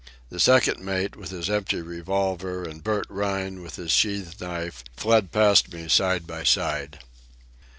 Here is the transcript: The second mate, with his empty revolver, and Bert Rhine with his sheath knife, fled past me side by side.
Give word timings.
The 0.29 0.39
second 0.39 0.79
mate, 0.83 1.15
with 1.15 1.29
his 1.29 1.47
empty 1.47 1.79
revolver, 1.79 2.63
and 2.63 2.83
Bert 2.83 3.05
Rhine 3.07 3.61
with 3.61 3.75
his 3.75 3.91
sheath 3.91 4.41
knife, 4.41 4.83
fled 4.97 5.31
past 5.31 5.71
me 5.71 5.87
side 5.87 6.25
by 6.25 6.43
side. 6.43 7.01